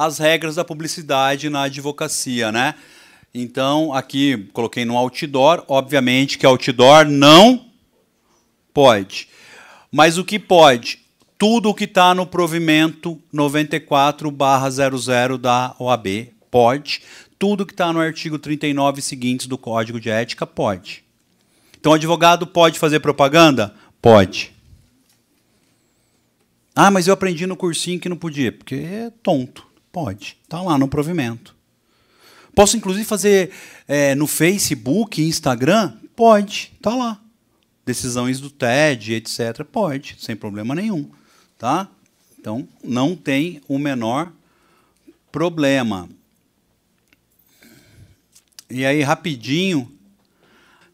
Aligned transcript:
as 0.00 0.16
regras 0.16 0.54
da 0.54 0.64
publicidade 0.64 1.50
na 1.50 1.64
advocacia, 1.64 2.50
né? 2.50 2.74
Então, 3.34 3.92
aqui 3.92 4.48
coloquei 4.54 4.86
no 4.86 4.96
outdoor, 4.96 5.62
obviamente 5.68 6.38
que 6.38 6.46
outdoor 6.46 7.04
não 7.04 7.66
pode. 8.72 9.28
Mas 9.92 10.16
o 10.16 10.24
que 10.24 10.38
pode? 10.38 11.00
Tudo 11.36 11.68
o 11.68 11.74
que 11.74 11.84
está 11.84 12.14
no 12.14 12.26
provimento 12.26 13.20
94/00 13.30 15.36
da 15.36 15.76
OAB 15.78 16.32
pode. 16.50 17.02
Tudo 17.38 17.66
que 17.66 17.74
está 17.74 17.92
no 17.92 18.00
artigo 18.00 18.38
39 18.38 19.02
seguintes 19.02 19.46
do 19.46 19.58
Código 19.58 20.00
de 20.00 20.08
Ética 20.08 20.46
pode. 20.46 21.04
Então, 21.78 21.92
o 21.92 21.94
advogado 21.94 22.46
pode 22.46 22.78
fazer 22.78 23.00
propaganda? 23.00 23.74
Pode. 24.00 24.50
Ah, 26.74 26.90
mas 26.90 27.06
eu 27.06 27.12
aprendi 27.12 27.46
no 27.46 27.54
cursinho 27.54 28.00
que 28.00 28.08
não 28.08 28.16
podia. 28.16 28.50
Porque 28.50 28.76
é 28.76 29.12
tonto. 29.22 29.68
Pode. 29.92 30.36
Está 30.42 30.60
lá 30.62 30.78
no 30.78 30.88
provimento. 30.88 31.54
Posso, 32.54 32.76
inclusive, 32.76 33.04
fazer 33.04 33.50
é, 33.86 34.14
no 34.14 34.26
Facebook, 34.26 35.22
Instagram? 35.22 35.94
Pode. 36.14 36.72
Está 36.76 36.94
lá. 36.94 37.20
Decisões 37.84 38.40
do 38.40 38.50
TED, 38.50 39.14
etc. 39.14 39.64
Pode, 39.64 40.16
sem 40.18 40.36
problema 40.36 40.74
nenhum. 40.74 41.10
Tá? 41.58 41.88
Então, 42.38 42.68
não 42.82 43.16
tem 43.16 43.60
o 43.68 43.78
menor 43.78 44.32
problema. 45.30 46.08
E 48.70 48.84
aí, 48.84 49.02
rapidinho, 49.02 49.90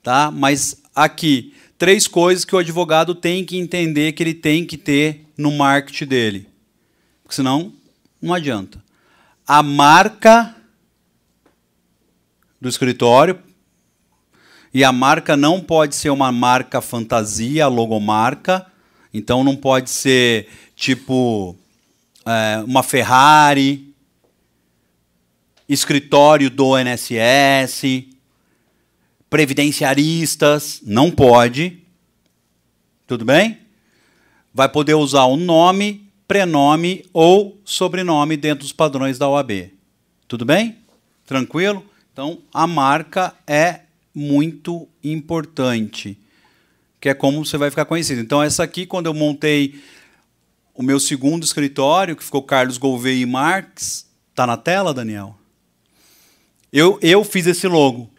tá? 0.03 0.31
Mas 0.31 0.81
aqui, 0.95 1.55
três 1.77 2.09
coisas 2.09 2.45
que 2.45 2.55
o 2.55 2.59
advogado 2.59 3.15
tem 3.15 3.45
que 3.45 3.56
entender 3.56 4.12
que 4.12 4.23
ele 4.23 4.34
tem 4.34 4.65
que 4.65 4.78
ter 4.78 5.27
no 5.37 5.53
marketing 5.53 6.06
dele. 6.06 6.48
Porque 7.23 7.34
senão, 7.34 7.73
não 8.20 8.33
adianta. 8.33 8.83
A 9.46 9.62
marca 9.62 10.56
do 12.60 12.69
escritório, 12.69 13.39
e 14.75 14.84
a 14.84 14.92
marca 14.92 15.36
não 15.36 15.61
pode 15.61 15.94
ser 15.94 16.11
uma 16.11 16.30
marca 16.30 16.80
fantasia, 16.80 17.66
logomarca, 17.66 18.66
então 19.14 19.42
não 19.42 19.56
pode 19.56 19.88
ser 19.88 20.48
tipo 20.75 21.56
é, 22.27 22.62
uma 22.66 22.83
Ferrari, 22.83 23.94
escritório 25.69 26.50
do 26.50 26.77
NSS, 26.77 28.08
previdenciaristas, 29.31 30.81
não 30.83 31.10
pode. 31.10 31.83
Tudo 33.06 33.25
bem? 33.25 33.58
Vai 34.53 34.69
poder 34.69 34.94
usar 34.94 35.25
o 35.25 35.36
nome, 35.36 36.06
prenome 36.27 37.05
ou 37.12 37.60
sobrenome 37.64 38.36
dentro 38.36 38.64
dos 38.64 38.72
padrões 38.72 39.19
da 39.19 39.28
OAB. 39.28 39.70
Tudo 40.27 40.44
bem? 40.44 40.77
Tranquilo? 41.24 41.84
Então, 42.12 42.38
a 42.52 42.66
marca 42.66 43.34
é 43.46 43.80
muito 44.14 44.88
importante, 45.04 46.19
que 47.00 47.08
é 47.08 47.14
como 47.14 47.44
você 47.44 47.58
vai 47.58 47.70
ficar 47.70 47.84
conhecido. 47.84 48.20
Então, 48.20 48.42
essa 48.42 48.62
aqui, 48.62 48.86
quando 48.86 49.06
eu 49.06 49.14
montei 49.14 49.80
o 50.74 50.82
meu 50.82 50.98
segundo 50.98 51.44
escritório, 51.44 52.16
que 52.16 52.24
ficou 52.24 52.42
Carlos 52.42 52.78
Gouveia 52.78 53.22
e 53.22 53.27
Marques, 53.27 54.06
está 54.30 54.47
na 54.47 54.56
tela, 54.56 54.94
Daniel? 54.94 55.36
Eu, 56.72 56.98
eu 57.02 57.24
fiz 57.24 57.47
esse 57.47 57.66
logo. 57.66 58.10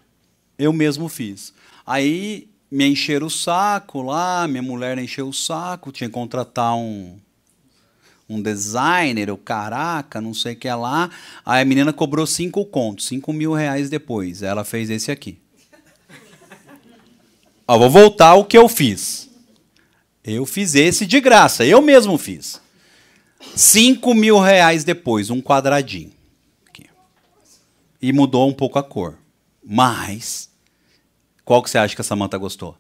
Eu 0.58 0.73
mesmo 0.73 1.09
fiz. 1.09 1.53
Aí 1.85 2.50
me 2.69 2.85
encheram 2.88 3.28
o 3.28 3.31
saco 3.31 4.02
lá, 4.02 4.47
minha 4.47 4.61
mulher 4.61 4.97
encheu 4.97 5.28
o 5.28 5.33
saco, 5.33 5.91
tinha 5.91 6.09
que 6.09 6.13
contratar 6.13 6.75
um, 6.75 7.17
um 8.30 8.42
designer, 8.42 9.31
o 9.31 9.38
caraca, 9.38 10.20
não 10.20 10.33
sei 10.33 10.53
o 10.53 10.56
que 10.56 10.70
lá. 10.70 11.09
Aí 11.45 11.61
a 11.61 11.66
menina 11.66 11.94
cobrou 11.94 12.28
cinco 12.28 12.66
contos, 12.66 13.08
cinco 13.08 13.31
mil 13.31 13.53
reais 13.53 13.89
depois. 13.89 14.44
Ela 14.44 14.64
fez 14.64 14.89
esse 14.89 15.11
aqui. 15.11 15.39
Ó, 17.67 17.78
vou 17.78 17.89
voltar 17.89 18.30
ao 18.30 18.45
que 18.45 18.57
eu 18.57 18.68
fiz. 18.69 19.29
Eu 20.24 20.46
fiz 20.46 20.75
esse 20.75 21.06
de 21.06 21.22
graça, 21.22 21.66
eu 21.66 21.81
mesmo 21.81 22.18
fiz. 22.18 22.62
Cinco 23.56 24.13
mil 24.13 24.40
reais 24.40 24.84
depois, 24.84 25.29
um 25.29 25.41
quadradinho. 25.41 26.12
Aqui. 26.68 26.85
E 28.02 28.12
mudou 28.12 28.47
um 28.47 28.53
pouco 28.53 28.78
a 28.78 28.84
cor. 28.84 29.18
Mas, 29.63 30.50
qual 31.46 31.62
que 31.63 31.69
você 31.69 31.78
acha 31.78 31.96
que 31.96 32.02
a 32.02 32.03
Samanta 32.03 32.38
gostou? 32.38 32.78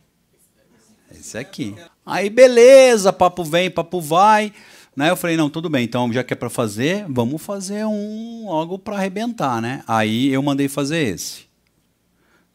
Esse 1.11 1.37
aqui. 1.37 1.75
Aí, 2.05 2.29
beleza, 2.29 3.13
papo 3.13 3.43
vem, 3.43 3.71
papo 3.71 4.01
vai. 4.01 4.53
Né? 4.97 5.11
Eu 5.11 5.15
falei, 5.15 5.37
não, 5.37 5.47
tudo 5.47 5.69
bem, 5.69 5.83
então 5.83 6.11
já 6.11 6.23
que 6.23 6.33
é 6.33 6.35
para 6.35 6.49
fazer, 6.49 7.05
vamos 7.07 7.39
fazer 7.39 7.85
um 7.85 8.47
logo 8.47 8.79
para 8.79 8.95
arrebentar, 8.95 9.61
né? 9.61 9.83
Aí 9.87 10.29
eu 10.29 10.41
mandei 10.41 10.67
fazer 10.67 10.97
esse. 10.97 11.45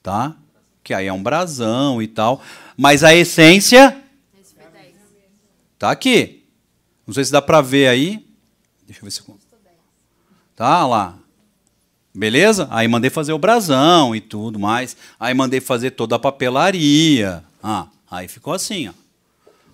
Tá? 0.02 0.34
Que 0.82 0.92
aí 0.92 1.06
é 1.06 1.12
um 1.12 1.22
brasão 1.22 2.02
e 2.02 2.08
tal. 2.08 2.42
Mas 2.76 3.04
a 3.04 3.14
essência. 3.14 3.96
Tá 5.78 5.92
aqui. 5.92 6.44
Não 7.06 7.14
sei 7.14 7.24
se 7.24 7.30
dá 7.30 7.40
para 7.40 7.60
ver 7.60 7.86
aí. 7.86 8.26
Deixa 8.84 9.00
eu 9.00 9.04
ver 9.04 9.12
se. 9.12 9.22
Tá 10.56 10.84
lá. 10.84 11.16
Beleza? 12.12 12.66
Aí 12.72 12.88
mandei 12.88 13.08
fazer 13.08 13.32
o 13.32 13.38
brasão 13.38 14.16
e 14.16 14.20
tudo 14.20 14.58
mais. 14.58 14.96
Aí 15.18 15.32
mandei 15.32 15.60
fazer 15.60 15.92
toda 15.92 16.16
a 16.16 16.18
papelaria. 16.18 17.44
Ah, 17.62 17.86
aí 18.10 18.26
ficou 18.26 18.52
assim, 18.52 18.88
ó. 18.88 18.92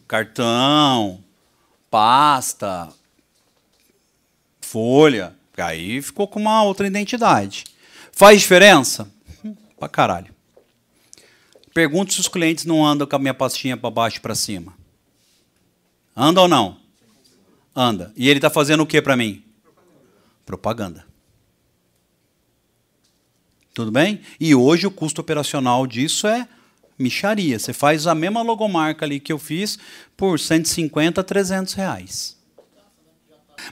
Cartão, 0.07 1.25
pasta, 1.91 2.89
folha. 4.61 5.37
Aí 5.57 6.01
ficou 6.01 6.29
com 6.29 6.39
uma 6.39 6.63
outra 6.63 6.87
identidade. 6.87 7.65
Faz 8.13 8.41
diferença? 8.41 9.11
Hum, 9.45 9.57
pra 9.79 9.89
caralho. 9.89 10.33
Pergunto 11.75 12.13
se 12.13 12.21
os 12.21 12.29
clientes 12.29 12.65
não 12.65 12.87
andam 12.87 13.07
com 13.07 13.17
a 13.17 13.19
minha 13.19 13.35
pastinha 13.35 13.77
para 13.77 13.91
baixo 13.91 14.19
e 14.19 14.21
para 14.21 14.35
cima. 14.35 14.73
Anda 16.17 16.43
ou 16.43 16.49
não? 16.49 16.79
Anda. 17.75 18.13
E 18.17 18.29
ele 18.29 18.39
está 18.39 18.51
fazendo 18.51 18.83
o 18.83 18.87
que 18.87 19.01
para 19.03 19.17
mim? 19.17 19.43
Propaganda. 20.45 21.07
Tudo 23.75 23.93
bem? 23.93 24.21
E 24.41 24.55
hoje 24.55 24.87
o 24.87 24.91
custo 24.91 25.21
operacional 25.21 25.87
disso 25.87 26.27
é 26.27 26.49
micharia. 26.99 27.59
Você 27.59 27.73
faz 27.73 28.07
a 28.07 28.15
mesma 28.15 28.43
logomarca 28.43 29.05
ali 29.07 29.21
que 29.21 29.33
eu 29.33 29.39
fiz 29.39 29.79
por 30.17 30.39
150 30.39 31.21
a 31.21 31.25
300 31.25 31.75
reais. 31.75 32.37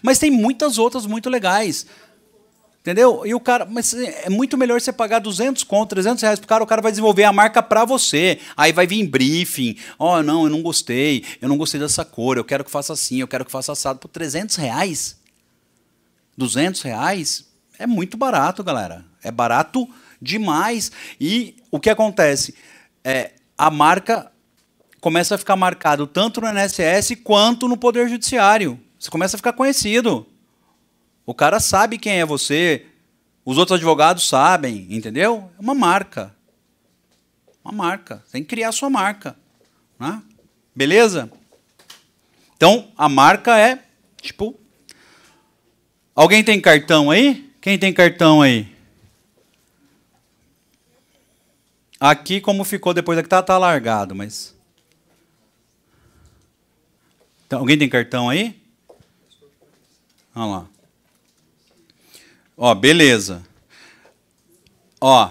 Mas 0.03 0.19
tem 0.19 0.31
muitas 0.31 0.79
outras 0.79 1.07
muito 1.07 1.29
legais. 1.29 1.87
Entendeu? 2.81 3.27
E 3.27 3.35
o 3.35 3.41
cara, 3.41 3.65
mas 3.65 3.93
é 3.95 4.31
muito 4.31 4.57
melhor 4.57 4.81
você 4.81 4.93
pagar 4.93 5.19
200 5.19 5.65
conto, 5.65 5.91
300 5.91 6.23
reais 6.23 6.39
pro 6.39 6.47
cara, 6.47 6.63
o 6.63 6.67
cara 6.69 6.81
vai 6.81 6.93
desenvolver 6.93 7.25
a 7.25 7.33
marca 7.33 7.61
para 7.61 7.85
você. 7.85 8.39
Aí 8.57 8.73
vai 8.73 8.87
vir 8.87 9.05
briefing. 9.09 9.77
Ó, 9.99 10.19
oh, 10.19 10.23
não, 10.23 10.45
eu 10.45 10.51
não 10.51 10.63
gostei, 10.63 11.25
eu 11.43 11.49
não 11.49 11.57
gostei 11.57 11.81
dessa 11.81 12.05
cor, 12.05 12.37
eu 12.37 12.45
quero 12.45 12.63
que 12.63 12.71
faça 12.71 12.93
assim, 12.93 13.19
eu 13.19 13.27
quero 13.27 13.45
que 13.45 13.51
faça 13.51 13.73
assado. 13.73 13.99
Por 13.99 14.07
300 14.07 14.55
reais? 14.55 15.17
200 16.39 16.81
reais? 16.83 17.47
É 17.77 17.89
muito 17.89 18.17
barato, 18.17 18.63
galera. 18.63 19.05
É 19.21 19.33
barato 19.33 19.89
demais. 20.23 20.93
E 21.21 21.57
o 21.73 21.81
que 21.81 21.91
acontece? 21.91 22.55
É, 23.09 23.35
a 23.57 23.71
marca 23.71 24.33
começa 25.01 25.37
a 25.37 25.39
ficar 25.39 25.55
marcado 25.55 26.09
tanto 26.09 26.41
no 26.41 26.49
NSS 26.49 27.15
quanto 27.15 27.69
no 27.69 27.77
Poder 27.77 28.09
Judiciário. 28.09 28.81
Você 28.99 29.09
começa 29.09 29.37
a 29.37 29.39
ficar 29.39 29.53
conhecido. 29.53 30.27
O 31.25 31.33
cara 31.33 31.61
sabe 31.61 31.99
quem 31.99 32.19
é 32.19 32.27
você, 32.27 32.85
os 33.45 33.59
outros 33.59 33.77
advogados 33.77 34.29
sabem, 34.29 34.89
entendeu? 34.91 35.49
É 35.57 35.63
uma 35.63 35.73
marca. 35.73 36.35
Uma 37.65 37.73
marca. 37.73 38.25
Tem 38.33 38.43
que 38.43 38.49
criar 38.49 38.71
a 38.71 38.73
sua 38.73 38.91
marca. 38.91 39.37
Né? 40.01 40.21
Beleza? 40.75 41.31
Então, 42.57 42.89
a 42.99 43.09
marca 43.09 43.57
é 43.57 43.85
tipo. 44.21 44.59
Alguém 46.13 46.43
tem 46.43 46.61
cartão 46.61 47.09
aí? 47.09 47.53
Quem 47.61 47.79
tem 47.79 47.93
cartão 47.93 48.43
aí? 48.43 48.76
Aqui, 51.99 52.41
como 52.41 52.65
ficou 52.65 52.93
depois 52.93 53.19
aqui, 53.19 53.29
tá, 53.29 53.43
tá 53.43 53.57
largado, 53.57 54.15
mas. 54.15 54.55
Então, 57.47 57.61
alguém 57.61 57.79
tem 57.79 57.89
cartão 57.89 58.29
aí? 58.29 58.61
Olha 60.35 60.47
lá. 60.47 60.67
Ó, 62.57 62.75
beleza. 62.75 63.43
Ó. 65.01 65.31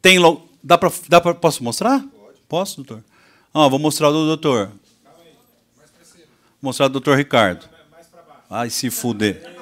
Tem 0.00 0.18
lo... 0.18 0.48
dá 0.62 0.76
para 0.76 0.92
dá 1.08 1.20
para 1.20 1.34
posso 1.34 1.62
mostrar? 1.62 2.00
Pode. 2.00 2.38
Posso, 2.48 2.76
doutor? 2.76 3.04
Ó, 3.52 3.68
vou 3.68 3.78
mostrar 3.78 4.10
do 4.10 4.26
doutor. 4.26 4.68
Vou 4.68 4.76
mostrar 6.62 6.88
do 6.88 6.92
doutor 6.92 7.16
Ricardo. 7.16 7.68
Ai, 8.50 8.70
se 8.70 8.90
fuder. 8.90 9.54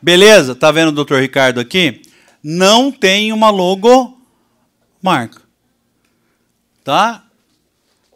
Beleza? 0.00 0.54
Tá 0.54 0.70
vendo 0.72 0.88
o 0.88 0.92
doutor 0.92 1.20
Ricardo 1.20 1.60
aqui? 1.60 2.01
Não 2.42 2.90
tem 2.90 3.32
uma 3.32 3.50
logo 3.50 4.20
marca. 5.00 5.42
Tá? 6.82 7.24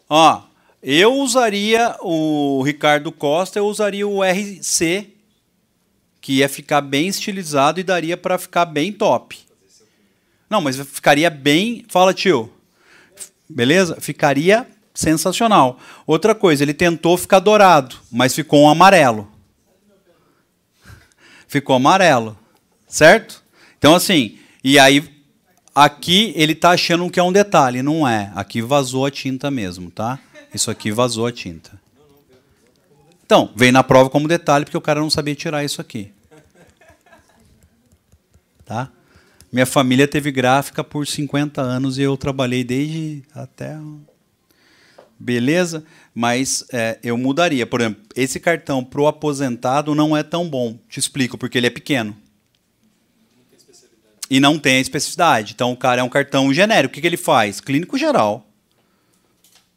Ó, 0.09 0.43
Eu 0.89 1.15
usaria 1.15 1.97
o 2.01 2.63
Ricardo 2.63 3.11
Costa, 3.11 3.59
eu 3.59 3.67
usaria 3.67 4.07
o 4.07 4.23
RC, 4.23 5.13
que 6.21 6.35
ia 6.35 6.49
ficar 6.49 6.81
bem 6.81 7.09
estilizado 7.09 7.81
e 7.81 7.83
daria 7.83 8.17
para 8.17 8.39
ficar 8.39 8.65
bem 8.67 8.93
top. 8.93 9.39
Não, 10.49 10.61
mas 10.61 10.77
ficaria 10.77 11.29
bem. 11.29 11.85
Fala, 11.89 12.15
tio. 12.15 12.53
Beleza? 13.49 14.01
Ficaria 14.01 14.67
sensacional. 14.95 15.79
Outra 16.07 16.35
coisa, 16.35 16.63
ele 16.63 16.75
tentou 16.75 17.17
ficar 17.17 17.41
dourado, 17.41 17.97
mas 18.11 18.35
ficou 18.35 18.63
um 18.63 18.69
amarelo. 18.69 19.29
Ficou 21.49 21.77
amarelo. 21.77 22.39
Certo? 22.87 23.43
Então, 23.87 23.95
assim, 23.95 24.37
e 24.65 24.81
aí, 24.81 25.01
aqui 25.73 26.33
ele 26.35 26.55
está 26.55 26.71
achando 26.71 27.09
que 27.09 27.21
é 27.21 27.23
um 27.23 27.31
detalhe. 27.31 27.85
Não 27.85 28.07
é. 28.07 28.33
Aqui 28.35 28.61
vazou 28.61 29.07
a 29.07 29.13
tinta 29.13 29.49
mesmo, 29.49 29.93
tá? 29.93 30.19
Isso 30.53 30.73
aqui 30.73 30.91
vazou 30.91 31.25
a 31.25 31.31
tinta. 31.31 31.81
Então, 33.25 33.53
veio 33.55 33.73
na 33.73 33.85
prova 33.85 34.11
como 34.11 34.27
detalhe, 34.27 34.65
porque 34.65 34.77
o 34.77 34.81
cara 34.81 34.99
não 34.99 35.09
sabia 35.09 35.37
tirar 35.37 35.63
isso 35.63 35.81
aqui. 35.81 36.11
Tá? 38.65 38.91
Minha 39.53 39.67
família 39.67 40.09
teve 40.09 40.33
gráfica 40.33 40.83
por 40.83 41.07
50 41.07 41.63
anos 41.63 41.97
e 41.97 42.03
eu 42.03 42.17
trabalhei 42.17 42.65
desde 42.65 43.23
até. 43.33 43.79
Beleza? 45.17 45.85
Mas 46.13 46.67
é, 46.73 46.99
eu 47.05 47.17
mudaria. 47.17 47.65
Por 47.65 47.81
exemplo, 47.81 48.03
esse 48.17 48.41
cartão 48.41 48.83
para 48.83 49.01
o 49.01 49.07
aposentado 49.07 49.95
não 49.95 50.17
é 50.17 50.25
tão 50.25 50.51
bom. 50.51 50.77
Te 50.89 50.99
explico, 50.99 51.39
porque 51.39 51.57
ele 51.57 51.69
é 51.69 51.71
pequeno. 51.71 52.26
E 54.29 54.41
não 54.41 54.59
tem 54.59 54.77
a 54.77 54.81
especificidade. 54.81 55.53
Então, 55.53 55.73
o 55.73 55.77
cara 55.77 56.01
é 56.01 56.05
um 56.05 56.09
cartão 56.09 56.53
genérico. 56.53 56.93
O 56.93 56.95
que, 56.95 57.01
que 57.01 57.07
ele 57.07 57.17
faz? 57.17 57.61
Clínico 57.61 57.97
geral. 57.97 58.47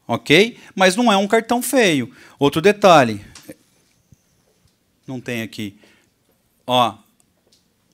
Ok? 0.07 0.57
Mas 0.75 0.95
não 0.95 1.11
é 1.11 1.17
um 1.17 1.27
cartão 1.27 1.61
feio. 1.61 2.11
Outro 2.39 2.61
detalhe. 2.61 3.23
Não 5.05 5.21
tem 5.21 5.43
aqui. 5.43 5.77
Ó, 6.65 6.95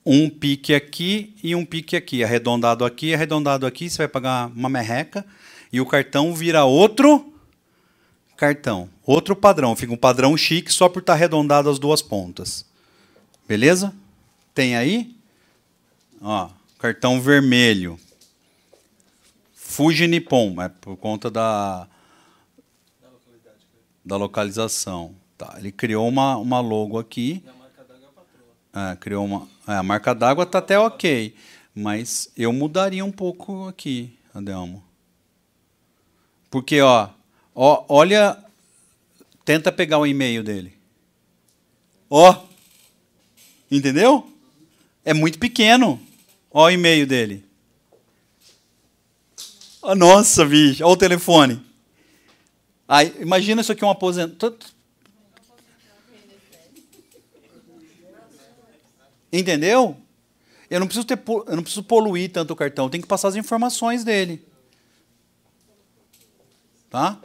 um 0.04 0.30
pique 0.30 0.74
aqui 0.74 1.34
e 1.42 1.54
um 1.54 1.64
pique 1.64 1.96
aqui. 1.96 2.24
Arredondado 2.24 2.84
aqui, 2.84 3.12
arredondado 3.12 3.66
aqui. 3.66 3.90
Você 3.90 3.98
vai 3.98 4.08
pagar 4.08 4.46
uma 4.48 4.68
merreca. 4.68 5.26
E 5.72 5.80
o 5.80 5.86
cartão 5.86 6.34
vira 6.34 6.64
outro 6.64 7.34
cartão. 8.36 8.88
Outro 9.04 9.34
padrão. 9.34 9.74
Fica 9.74 9.92
um 9.92 9.96
padrão 9.96 10.36
chique 10.36 10.72
só 10.72 10.88
por 10.88 11.00
estar 11.00 11.14
arredondado 11.14 11.68
as 11.68 11.78
duas 11.78 12.02
pontas. 12.02 12.64
Beleza? 13.48 13.92
Tem 14.54 14.76
aí? 14.76 15.15
Ó, 16.20 16.50
cartão 16.78 17.20
vermelho. 17.20 17.98
Fuji 19.54 20.06
Nippon, 20.06 20.60
é 20.62 20.68
por 20.68 20.96
conta 20.96 21.30
da 21.30 21.88
da 24.06 24.16
localização. 24.16 25.16
Tá, 25.36 25.56
ele 25.58 25.72
criou 25.72 26.08
uma, 26.08 26.36
uma 26.36 26.60
logo 26.60 26.98
aqui. 26.98 27.42
E 27.44 27.48
a 27.48 27.52
marca 27.52 27.84
d'água 27.84 28.24
é 28.72 28.92
É, 28.92 28.96
criou 28.96 29.24
uma. 29.24 29.48
É, 29.66 29.72
a 29.74 29.82
marca 29.82 30.14
d'água 30.14 30.44
está 30.44 30.58
até 30.60 30.78
ok. 30.78 31.34
Mas 31.74 32.30
eu 32.36 32.52
mudaria 32.52 33.04
um 33.04 33.12
pouco 33.12 33.66
aqui, 33.68 34.16
Adelmo. 34.32 34.82
Porque, 36.48 36.80
ó, 36.80 37.10
ó, 37.54 37.84
olha. 37.88 38.42
Tenta 39.44 39.70
pegar 39.70 39.98
o 39.98 40.06
e-mail 40.06 40.42
dele. 40.42 40.72
Ó. 42.08 42.44
Entendeu? 43.70 44.28
É 45.06 45.14
muito 45.14 45.38
pequeno. 45.38 46.00
Ó 46.50 46.64
o 46.64 46.70
e-mail 46.70 47.06
dele. 47.06 47.44
Oh, 49.80 49.94
nossa, 49.94 50.44
bicho. 50.44 50.82
Olha 50.84 50.92
o 50.92 50.96
telefone. 50.96 51.64
Aí, 52.88 53.14
imagina 53.20 53.60
isso 53.60 53.70
aqui 53.70 53.84
um 53.84 53.90
aposentado. 53.90 54.58
Entendeu? 59.32 59.96
Eu 60.68 60.80
não, 60.80 60.88
preciso 60.88 61.06
ter, 61.06 61.20
eu 61.46 61.54
não 61.54 61.62
preciso 61.62 61.84
poluir 61.84 62.32
tanto 62.32 62.52
o 62.52 62.56
cartão, 62.56 62.90
tem 62.90 63.00
que 63.00 63.06
passar 63.06 63.28
as 63.28 63.36
informações 63.36 64.02
dele. 64.02 64.44
Tá? 66.90 67.20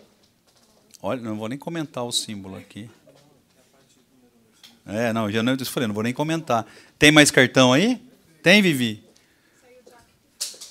Olha, 1.01 1.19
não 1.22 1.36
vou 1.36 1.50
nem 1.50 1.57
comentar 1.57 2.04
o 2.04 2.12
símbolo 2.12 2.57
aqui. 2.57 2.88
É, 4.92 5.14
não, 5.14 5.32
já 5.32 5.42
não, 5.42 5.54
eu 5.54 5.66
falei, 5.66 5.88
não 5.88 5.94
vou 5.94 6.04
nem 6.04 6.14
comentar. 6.14 6.66
Tem 7.00 7.12
mais 7.12 7.32
cartão 7.32 7.74
aí? 7.74 8.02
Tem, 8.44 8.62
Vivi? 8.62 9.04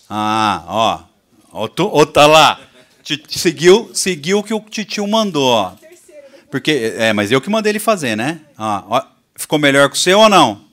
Ah, 0.09 0.65
ó. 0.67 1.03
Ó, 1.53 1.69
tu, 1.69 1.89
ó 1.93 2.05
tá 2.05 2.27
lá 2.27 2.71
seguiu, 3.29 3.91
seguiu 3.95 4.39
o 4.39 4.43
que 4.43 4.55
o 4.55 4.61
titio 4.61 5.07
mandou, 5.07 5.49
ó. 5.49 5.73
Porque, 6.51 6.95
é, 6.99 7.13
mas 7.13 7.31
eu 7.31 7.41
que 7.41 7.49
mandei 7.49 7.71
ele 7.71 7.79
fazer, 7.79 8.17
né? 8.17 8.41
Ó, 8.59 8.85
ó, 8.89 9.03
ficou 9.37 9.59
melhor 9.59 9.89
que 9.89 9.97
o 9.97 9.99
seu 9.99 10.19
ou 10.19 10.29
não? 10.29 10.65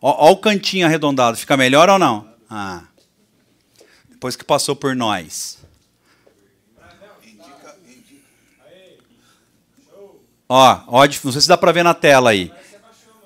Ó, 0.00 0.28
ó, 0.28 0.32
o 0.32 0.36
cantinho 0.36 0.86
arredondado, 0.86 1.36
fica 1.36 1.56
melhor 1.56 1.88
ou 1.88 1.98
não? 1.98 2.28
Ah. 2.48 2.82
Depois 4.08 4.36
que 4.36 4.44
passou 4.44 4.76
por 4.76 4.94
nós. 4.94 5.58
Ó, 10.48 10.80
ó, 10.86 11.06
não 11.24 11.32
sei 11.32 11.40
se 11.42 11.48
dá 11.48 11.56
para 11.56 11.72
ver 11.72 11.82
na 11.82 11.94
tela 11.94 12.30
aí. 12.30 12.52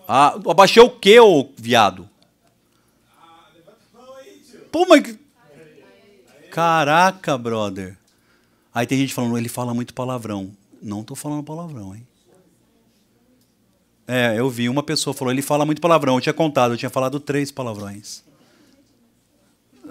Ah, 0.06 0.38
abaixei 0.48 0.82
o 0.82 0.90
quê, 0.90 1.20
ô 1.20 1.48
viado? 1.56 2.08
Pô, 4.70 4.86
mas... 4.88 5.18
Caraca, 6.50 7.36
brother. 7.38 7.96
Aí 8.74 8.86
tem 8.86 8.98
gente 8.98 9.14
falando, 9.14 9.36
ele 9.36 9.48
fala 9.48 9.74
muito 9.74 9.92
palavrão. 9.94 10.50
Não 10.82 11.02
estou 11.02 11.16
falando 11.16 11.42
palavrão, 11.42 11.94
hein? 11.94 12.06
É, 14.06 14.38
eu 14.38 14.50
vi 14.50 14.68
uma 14.68 14.82
pessoa 14.82 15.14
falou, 15.14 15.32
ele 15.32 15.42
fala 15.42 15.64
muito 15.64 15.80
palavrão. 15.80 16.14
Eu 16.14 16.20
tinha 16.20 16.32
contado, 16.32 16.74
eu 16.74 16.76
tinha 16.76 16.90
falado 16.90 17.20
três 17.20 17.50
palavrões. 17.50 18.22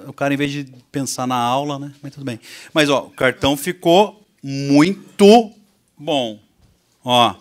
O 0.07 0.13
cara, 0.13 0.33
em 0.33 0.37
vez 0.37 0.51
de 0.51 0.65
pensar 0.91 1.27
na 1.27 1.35
aula, 1.35 1.79
né? 1.79 1.93
Mas 2.01 2.13
tudo 2.13 2.25
bem. 2.25 2.39
Mas, 2.73 2.89
ó, 2.89 3.05
o 3.05 3.11
cartão 3.11 3.55
ficou 3.55 4.23
muito 4.43 5.51
bom. 5.97 6.39
Ó. 7.03 7.35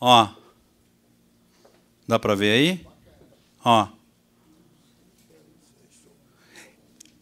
Ó. 0.00 0.28
Dá 2.10 2.18
para 2.18 2.34
ver 2.34 2.52
aí? 2.52 2.86
Ó. 3.64 3.86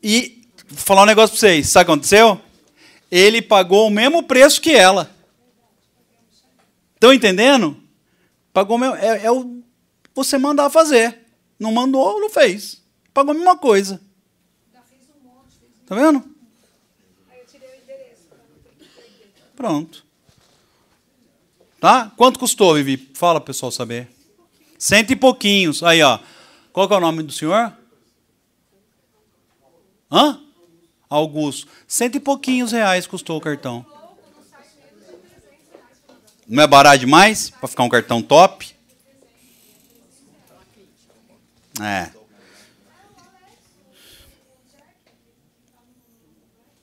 E 0.02 0.43
vou 0.67 0.79
falar 0.79 1.02
um 1.02 1.06
negócio 1.06 1.37
para 1.37 1.40
vocês. 1.40 1.69
Sabe 1.69 1.82
o 1.82 1.87
que 1.87 1.93
aconteceu? 1.93 2.40
ele 3.11 3.43
pagou 3.43 3.87
o 3.87 3.90
mesmo 3.90 4.23
preço 4.23 4.62
que 4.62 4.70
ela. 4.70 5.11
Estão 6.94 7.12
entendendo? 7.12 7.76
Pagou 8.50 8.76
o 8.76 8.81
mesmo, 8.81 8.96
é, 8.96 9.26
é 9.26 9.31
o 9.31 9.62
você 10.14 10.38
mandar 10.38 10.71
fazer. 10.71 11.21
Não 11.59 11.71
mandou, 11.71 12.18
não 12.18 12.30
fez. 12.30 12.83
Pagou 13.12 13.33
a 13.33 13.35
mesma 13.35 13.59
coisa. 13.59 14.00
Tá 15.85 15.95
vendo? 15.95 16.25
Pronto. 19.54 20.07
Tá? 21.78 22.11
Quanto 22.16 22.38
custou, 22.38 22.75
Vivi? 22.75 23.11
Fala, 23.12 23.38
pessoal, 23.38 23.71
saber. 23.71 24.17
Cento 24.78 25.11
e 25.11 25.16
pouquinhos. 25.16 25.82
Aí, 25.82 26.00
ó. 26.02 26.20
Qual 26.73 26.88
é 26.88 26.94
o 26.94 27.00
nome 27.00 27.23
do 27.23 27.32
senhor? 27.32 27.76
Hã? 30.11 30.40
Augusto. 31.11 31.66
Cento 31.87 32.14
e 32.16 32.20
pouquinhos 32.20 32.70
reais 32.70 33.06
custou 33.06 33.37
o 33.37 33.40
cartão. 33.40 33.85
Não 36.47 36.62
é 36.62 36.66
barato 36.66 36.99
demais 36.99 37.50
para 37.50 37.68
ficar 37.68 37.82
um 37.82 37.88
cartão 37.88 38.23
top? 38.23 38.75
É. 41.82 42.11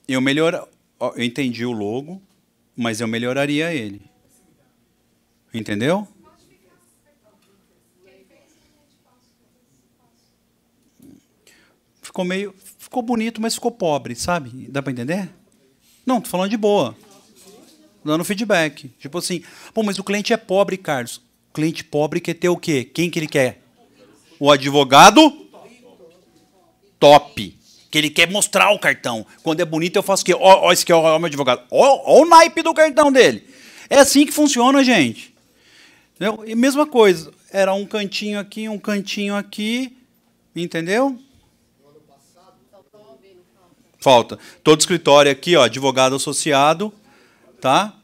Eu 0.06 0.20
melhor, 0.20 0.68
eu 1.00 1.24
entendi 1.24 1.64
o 1.66 1.72
logo, 1.72 2.22
mas 2.76 3.00
eu 3.00 3.08
melhoraria 3.08 3.74
ele. 3.74 4.02
Entendeu? 5.52 6.06
Ficou 12.16 12.24
meio, 12.24 12.54
ficou 12.78 13.02
bonito, 13.02 13.42
mas 13.42 13.56
ficou 13.56 13.70
pobre, 13.70 14.14
sabe? 14.14 14.68
Dá 14.70 14.80
para 14.80 14.90
entender? 14.90 15.28
Não, 16.06 16.18
tô 16.18 16.30
falando 16.30 16.48
de 16.48 16.56
boa. 16.56 16.96
Dando 18.02 18.24
feedback. 18.24 18.88
Tipo 18.98 19.18
assim, 19.18 19.42
pô, 19.74 19.82
mas 19.82 19.98
o 19.98 20.02
cliente 20.02 20.32
é 20.32 20.36
pobre, 20.38 20.78
Carlos. 20.78 21.18
O 21.50 21.52
cliente 21.52 21.84
pobre 21.84 22.18
quer 22.18 22.32
ter 22.32 22.48
o 22.48 22.56
quê? 22.56 22.84
Quem 22.84 23.10
que 23.10 23.18
ele 23.18 23.26
quer? 23.26 23.60
O 24.40 24.50
advogado 24.50 25.30
top. 26.98 27.54
Que 27.90 27.98
ele 27.98 28.08
quer 28.08 28.30
mostrar 28.30 28.70
o 28.70 28.78
cartão. 28.78 29.26
Quando 29.42 29.60
é 29.60 29.66
bonito, 29.66 29.96
eu 29.96 30.02
faço 30.02 30.22
o 30.22 30.24
quê? 30.24 30.32
Ó, 30.32 30.68
ó 30.68 30.72
esse 30.72 30.84
aqui 30.84 30.92
é 30.92 30.96
o 30.96 31.18
meu 31.18 31.26
advogado. 31.26 31.64
Ó, 31.70 32.14
ó 32.14 32.22
o 32.22 32.24
naipe 32.24 32.62
do 32.62 32.72
cartão 32.72 33.12
dele. 33.12 33.46
É 33.90 33.98
assim 33.98 34.24
que 34.24 34.32
funciona, 34.32 34.82
gente. 34.82 35.34
Entendeu? 36.14 36.42
E 36.46 36.54
mesma 36.54 36.86
coisa. 36.86 37.30
Era 37.52 37.74
um 37.74 37.84
cantinho 37.84 38.38
aqui, 38.40 38.70
um 38.70 38.78
cantinho 38.78 39.36
aqui. 39.36 39.94
Entendeu? 40.54 41.20
Falta. 43.98 44.38
Todo 44.62 44.80
escritório 44.80 45.30
aqui, 45.30 45.56
ó, 45.56 45.64
advogado 45.64 46.14
associado, 46.14 46.92
tá? 47.60 47.94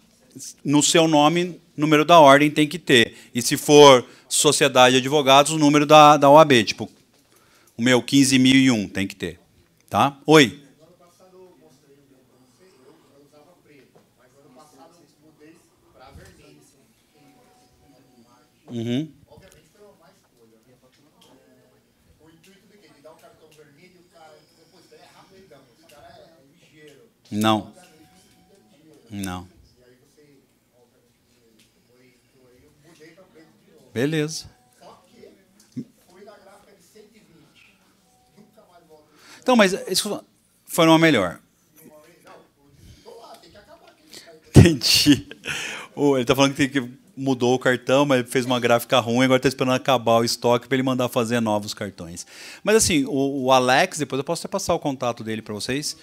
No 0.64 0.82
seu 0.82 1.06
nome, 1.06 1.60
número 1.76 2.04
da 2.04 2.18
ordem 2.18 2.50
tem 2.50 2.66
que 2.66 2.78
ter. 2.78 3.16
E 3.34 3.42
se 3.42 3.56
for 3.56 4.04
sociedade 4.28 4.94
de 4.94 5.00
advogados, 5.00 5.52
o 5.52 5.58
número 5.58 5.86
da, 5.86 6.16
da 6.16 6.30
OAB, 6.30 6.64
tipo, 6.64 6.90
o 7.76 7.82
meu 7.82 8.02
15.001 8.02 8.90
tem 8.90 9.06
que 9.06 9.14
ter, 9.14 9.38
tá? 9.88 10.18
Oi. 10.26 10.62
Uhum. 18.72 19.06
Obviamente 19.28 19.68
foi 19.70 19.84
uma 19.84 19.92
má 20.00 20.08
escolha. 20.08 20.56
O 22.18 22.28
um 23.12 23.16
cartão 23.16 23.48
vermelho 23.50 23.92
e 23.94 23.98
o 23.98 24.18
cara. 24.18 24.38
Pô, 24.70 24.78
isso 24.78 24.94
é 24.94 25.04
rapidão. 25.14 25.60
Esse 25.78 25.94
cara 25.94 26.08
é 26.08 26.42
ligeiro. 26.52 27.08
Não. 27.30 27.74
Não. 29.10 29.48
Beleza. 33.92 34.50
Então, 39.40 39.56
mas 39.56 39.72
isso 39.88 40.24
foi 40.64 40.86
uma 40.86 40.98
melhor. 40.98 41.40
Entendi. 44.56 45.28
Ele 45.96 46.22
está 46.22 46.34
falando 46.34 46.54
que, 46.54 46.68
que 46.68 47.01
mudou 47.16 47.54
o 47.54 47.58
cartão, 47.58 48.04
mas 48.06 48.28
fez 48.28 48.44
uma 48.44 48.58
gráfica 48.58 48.98
ruim, 49.00 49.24
agora 49.24 49.38
está 49.38 49.48
esperando 49.48 49.74
acabar 49.74 50.18
o 50.18 50.24
estoque 50.24 50.66
para 50.66 50.76
ele 50.76 50.82
mandar 50.82 51.08
fazer 51.08 51.40
novos 51.40 51.74
cartões. 51.74 52.26
Mas 52.64 52.76
assim, 52.76 53.04
o, 53.06 53.44
o 53.44 53.52
Alex, 53.52 53.98
depois 53.98 54.18
eu 54.18 54.24
posso 54.24 54.40
até 54.40 54.50
passar 54.50 54.74
o 54.74 54.78
contato 54.78 55.22
dele 55.22 55.42
para 55.42 55.54
vocês. 55.54 55.96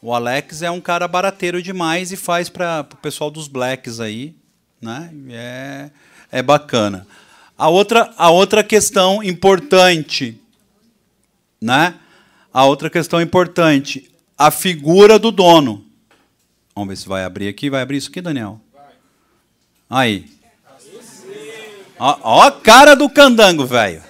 O 0.00 0.12
Alex 0.12 0.62
é 0.62 0.70
um 0.70 0.80
cara 0.80 1.08
barateiro 1.08 1.62
demais 1.62 2.12
e 2.12 2.16
faz 2.16 2.48
para 2.48 2.86
o 2.92 2.96
pessoal 2.96 3.30
dos 3.30 3.48
blacks 3.48 4.00
aí, 4.00 4.34
né? 4.80 5.10
É, 5.30 5.90
é 6.30 6.42
bacana. 6.42 7.06
A 7.56 7.68
outra, 7.68 8.12
a 8.16 8.30
outra 8.30 8.64
questão 8.64 9.22
importante, 9.22 10.40
né? 11.60 11.94
A 12.52 12.64
outra 12.64 12.90
questão 12.90 13.20
importante, 13.20 14.10
a 14.36 14.50
figura 14.50 15.18
do 15.18 15.30
dono. 15.30 15.84
Vamos 16.74 16.88
ver 16.88 16.96
se 16.96 17.08
vai 17.08 17.24
abrir 17.24 17.48
aqui. 17.48 17.70
Vai 17.70 17.82
abrir 17.82 17.98
isso 17.98 18.10
aqui, 18.10 18.20
Daniel? 18.20 18.60
Aí. 19.88 20.33
Ó, 21.98 22.18
ó 22.22 22.42
a 22.42 22.50
cara 22.50 22.94
do 22.94 23.08
candango, 23.08 23.66
velho. 23.66 24.02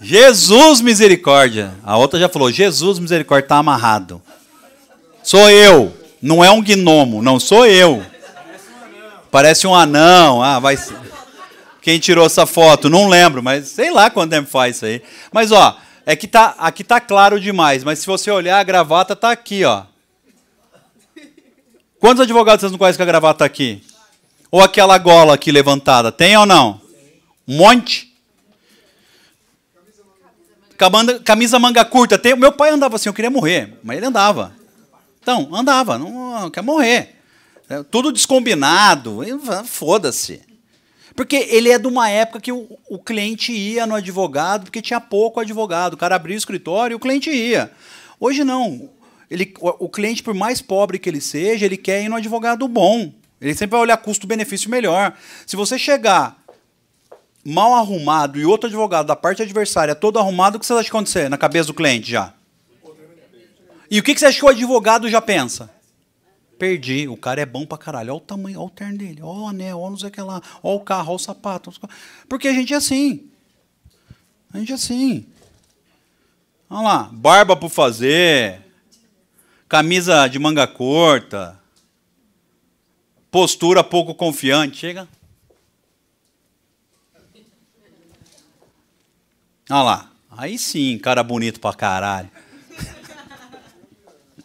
Jesus 0.00 0.80
misericórdia. 0.80 1.74
A 1.82 1.96
outra 1.96 2.18
já 2.18 2.28
falou: 2.28 2.50
Jesus 2.50 2.98
misericórdia, 2.98 3.46
está 3.46 3.56
amarrado. 3.56 4.22
Sou 5.22 5.50
eu. 5.50 5.96
Não 6.20 6.44
é 6.44 6.50
um 6.50 6.62
gnomo, 6.62 7.22
não 7.22 7.38
sou 7.38 7.64
eu. 7.66 8.04
Parece 9.30 9.66
um 9.66 9.74
anão. 9.74 10.42
Ah, 10.42 10.58
vai. 10.58 10.76
Quem 11.80 11.98
tirou 11.98 12.26
essa 12.26 12.44
foto? 12.44 12.90
Não 12.90 13.08
lembro, 13.08 13.42
mas 13.42 13.68
sei 13.68 13.90
lá 13.90 14.10
quanto 14.10 14.30
tempo 14.30 14.48
faz 14.48 14.76
isso 14.76 14.84
aí. 14.84 15.02
Mas 15.32 15.52
ó, 15.52 15.76
é 16.04 16.16
que 16.16 16.26
tá, 16.26 16.54
aqui 16.58 16.82
tá 16.82 17.00
claro 17.00 17.40
demais, 17.40 17.84
mas 17.84 18.00
se 18.00 18.06
você 18.06 18.30
olhar 18.30 18.58
a 18.58 18.64
gravata 18.64 19.14
tá 19.14 19.30
aqui, 19.30 19.64
ó. 19.64 19.84
Quantos 22.00 22.22
advogados 22.22 22.60
vocês 22.60 22.72
não 22.72 22.78
conhecem 22.78 22.96
que 22.96 23.02
a 23.02 23.06
gravata 23.06 23.40
tá 23.40 23.44
aqui? 23.44 23.82
Ou 24.50 24.62
aquela 24.62 24.96
gola 24.98 25.34
aqui 25.34 25.52
levantada, 25.52 26.10
tem 26.10 26.36
ou 26.36 26.46
não? 26.46 26.80
Um 27.46 27.56
monte. 27.56 28.14
Camisa 31.24 31.58
manga 31.58 31.84
curta. 31.84 32.18
Tem, 32.18 32.36
meu 32.36 32.52
pai 32.52 32.70
andava 32.70 32.96
assim, 32.96 33.08
eu 33.08 33.14
queria 33.14 33.30
morrer, 33.30 33.78
mas 33.82 33.96
ele 33.96 34.06
andava. 34.06 34.54
Então, 35.20 35.48
andava, 35.52 35.98
não, 35.98 36.40
não 36.40 36.50
quer 36.50 36.62
morrer. 36.62 37.16
É, 37.68 37.82
tudo 37.82 38.12
descombinado, 38.12 39.20
foda-se. 39.66 40.40
Porque 41.14 41.36
ele 41.36 41.70
é 41.70 41.78
de 41.78 41.86
uma 41.86 42.08
época 42.08 42.40
que 42.40 42.52
o, 42.52 42.78
o, 42.88 42.98
cliente 42.98 43.52
ia 43.52 43.86
no 43.86 43.96
advogado 43.96 44.64
porque 44.64 44.80
tinha 44.80 45.00
pouco 45.00 45.40
advogado. 45.40 45.94
O 45.94 45.96
cara 45.96 46.14
abria 46.14 46.36
o 46.36 46.38
escritório 46.38 46.94
e 46.94 46.96
o 46.96 47.00
cliente 47.00 47.28
ia. 47.28 47.72
Hoje 48.20 48.44
não. 48.44 48.88
Ele, 49.28 49.52
o, 49.58 49.86
o 49.86 49.88
cliente, 49.88 50.22
por 50.22 50.32
mais 50.32 50.62
pobre 50.62 50.98
que 50.98 51.08
ele 51.08 51.20
seja, 51.20 51.66
ele 51.66 51.76
quer 51.76 52.04
ir 52.04 52.08
no 52.08 52.16
advogado 52.16 52.66
bom. 52.68 53.12
Ele 53.40 53.54
sempre 53.54 53.72
vai 53.72 53.80
olhar 53.80 53.96
custo-benefício 53.96 54.70
melhor. 54.70 55.16
Se 55.46 55.56
você 55.56 55.78
chegar 55.78 56.36
mal 57.44 57.74
arrumado 57.74 58.38
e 58.38 58.44
outro 58.44 58.68
advogado 58.68 59.06
da 59.06 59.16
parte 59.16 59.42
adversária 59.42 59.94
todo 59.94 60.18
arrumado, 60.18 60.56
o 60.56 60.60
que 60.60 60.66
você 60.66 60.72
acha 60.72 60.84
que 60.84 60.88
acontecer 60.90 61.28
na 61.30 61.38
cabeça 61.38 61.68
do 61.68 61.74
cliente 61.74 62.10
já? 62.10 62.34
E 63.90 63.98
o 63.98 64.02
que 64.02 64.16
você 64.18 64.26
acha 64.26 64.38
que 64.38 64.44
o 64.44 64.48
advogado 64.48 65.08
já 65.08 65.20
pensa? 65.20 65.70
Perdi, 66.58 67.06
o 67.08 67.16
cara 67.16 67.40
é 67.40 67.46
bom 67.46 67.64
pra 67.64 67.78
caralho. 67.78 68.12
Olha 68.12 68.18
o 68.18 68.20
tamanho, 68.20 68.58
olha 68.58 68.66
o 68.66 68.70
terno 68.70 68.98
dele, 68.98 69.22
olha 69.22 69.40
o 69.40 69.48
anel, 69.48 69.80
olha 69.80 69.90
não 69.90 69.96
sei 69.98 70.08
o 70.08 70.12
que 70.12 70.20
lá, 70.20 70.42
olha 70.62 70.76
o 70.76 70.80
carro, 70.80 71.10
olha 71.10 71.16
o 71.16 71.18
sapato. 71.18 71.72
Porque 72.28 72.48
a 72.48 72.52
gente 72.52 72.74
é 72.74 72.76
assim. 72.76 73.30
A 74.52 74.58
gente 74.58 74.72
é 74.72 74.74
assim. 74.74 75.26
Olha 76.68 76.82
lá, 76.82 77.10
barba 77.12 77.56
por 77.56 77.70
fazer, 77.70 78.60
camisa 79.68 80.26
de 80.26 80.38
manga 80.38 80.66
curta, 80.66 81.58
postura 83.30 83.84
pouco 83.84 84.14
confiante. 84.14 84.78
Chega. 84.78 85.08
Olha 89.70 89.82
lá. 89.82 90.12
Aí 90.30 90.58
sim, 90.58 90.98
cara 90.98 91.22
bonito 91.22 91.58
pra 91.60 91.74
caralho. 91.74 92.30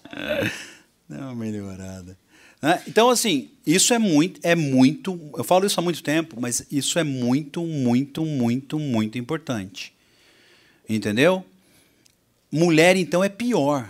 Dá 1.07 1.17
uma 1.17 1.35
melhorada. 1.35 2.17
Né? 2.61 2.81
Então, 2.87 3.09
assim, 3.09 3.51
isso 3.67 3.93
é 3.93 3.99
muito, 3.99 4.39
é 4.41 4.55
muito. 4.55 5.19
Eu 5.37 5.43
falo 5.43 5.65
isso 5.65 5.79
há 5.79 5.83
muito 5.83 6.01
tempo, 6.01 6.37
mas 6.39 6.65
isso 6.71 6.97
é 6.97 7.03
muito, 7.03 7.61
muito, 7.63 8.25
muito, 8.25 8.79
muito 8.79 9.17
importante. 9.17 9.93
Entendeu? 10.87 11.45
Mulher, 12.51 12.95
então, 12.95 13.23
é 13.23 13.29
pior. 13.29 13.89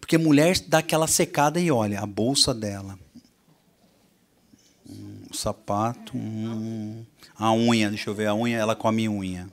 Porque 0.00 0.18
mulher 0.18 0.58
dá 0.66 0.78
aquela 0.78 1.06
secada 1.06 1.60
e 1.60 1.70
olha, 1.70 2.00
a 2.00 2.06
bolsa 2.06 2.52
dela. 2.52 2.98
O 5.30 5.34
sapato. 5.34 6.16
Hum, 6.16 7.04
a 7.38 7.52
unha, 7.52 7.88
deixa 7.88 8.10
eu 8.10 8.14
ver, 8.14 8.26
a 8.26 8.34
unha, 8.34 8.58
ela 8.58 8.74
come 8.74 9.08
unha. 9.08 9.48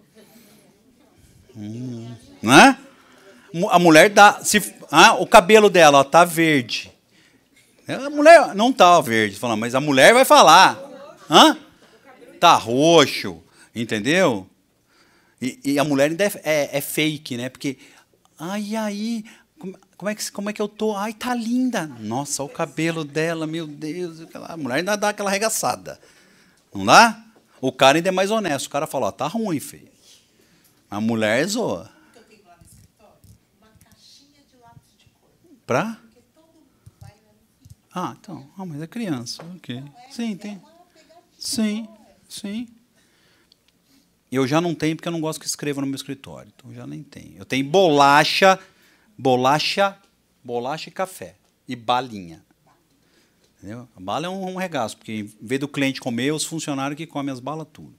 Hum, 1.55 2.11
né? 2.41 2.77
A 3.69 3.79
mulher 3.79 4.09
dá. 4.09 4.39
Se, 4.43 4.73
ah, 4.91 5.13
o 5.15 5.25
cabelo 5.27 5.69
dela 5.69 6.01
está 6.01 6.25
verde. 6.25 6.91
A 7.87 8.09
mulher 8.09 8.53
não 8.53 8.71
está 8.71 8.99
verde, 8.99 9.37
falando, 9.37 9.61
mas 9.61 9.73
a 9.73 9.79
mulher 9.79 10.13
vai 10.13 10.25
falar. 10.25 10.77
Hã? 11.29 11.57
Tá 12.39 12.55
roxo, 12.55 13.41
entendeu? 13.73 14.47
E, 15.41 15.59
e 15.63 15.79
a 15.79 15.83
mulher 15.83 16.09
ainda 16.09 16.25
é, 16.25 16.31
é, 16.43 16.69
é, 16.77 16.81
fake, 16.81 17.37
né? 17.37 17.47
Porque, 17.47 17.77
ai, 18.37 18.75
aí, 18.75 19.23
como, 19.97 20.09
é 20.09 20.15
que, 20.15 20.31
como 20.31 20.49
é 20.49 20.53
que 20.53 20.61
eu 20.61 20.67
tô? 20.67 20.95
Ai, 20.95 21.11
tá 21.13 21.33
linda. 21.33 21.87
Nossa, 21.87 22.43
o 22.43 22.49
cabelo 22.49 23.03
dela, 23.03 23.47
meu 23.47 23.65
Deus. 23.65 24.19
A 24.47 24.55
mulher 24.55 24.75
ainda 24.77 24.95
dá 24.95 25.09
aquela 25.09 25.29
arregaçada. 25.29 25.99
Não 26.73 26.85
dá? 26.85 27.25
O 27.59 27.71
cara 27.71 27.97
ainda 27.97 28.09
é 28.09 28.11
mais 28.11 28.29
honesto. 28.29 28.67
O 28.67 28.69
cara 28.69 28.85
fala, 28.85 29.07
ó, 29.07 29.11
tá 29.11 29.27
ruim, 29.27 29.59
feio. 29.59 29.89
A 30.89 31.01
mulher 31.01 31.45
zoa. 31.47 31.91
Para? 35.65 35.97
Ah, 37.93 38.15
então. 38.19 38.47
Ah, 38.57 38.65
mas 38.65 38.81
é 38.81 38.87
criança. 38.87 39.43
Ok. 39.55 39.83
Sim, 40.11 40.37
tem. 40.37 40.61
Sim, 41.39 41.87
sim. 42.29 42.67
Eu 44.31 44.45
já 44.45 44.61
não 44.61 44.75
tenho 44.75 44.95
porque 44.95 45.07
eu 45.07 45.11
não 45.11 45.19
gosto 45.19 45.39
que 45.39 45.47
escreva 45.47 45.81
no 45.81 45.87
meu 45.87 45.95
escritório. 45.95 46.53
Então 46.55 46.71
já 46.71 46.85
nem 46.85 47.01
tenho. 47.01 47.37
Eu 47.37 47.45
tenho 47.45 47.65
bolacha, 47.65 48.59
bolacha, 49.17 49.97
bolacha 50.43 50.89
e 50.89 50.91
café. 50.91 51.35
E 51.67 51.75
balinha. 51.75 52.45
Entendeu? 53.57 53.87
A 53.95 53.99
bala 53.99 54.27
é 54.27 54.29
um, 54.29 54.53
um 54.53 54.55
regaço, 54.55 54.97
porque 54.97 55.11
em 55.11 55.23
vez 55.41 55.59
do 55.59 55.67
cliente 55.67 55.99
comer, 55.99 56.31
os 56.31 56.45
funcionários 56.45 56.97
que 56.97 57.07
comem 57.07 57.33
as 57.33 57.39
balas 57.39 57.67
tudo. 57.73 57.95